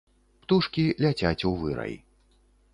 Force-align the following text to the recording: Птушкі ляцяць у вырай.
Птушкі 0.45 0.85
ляцяць 1.05 1.45
у 1.53 1.55
вырай. 1.61 1.93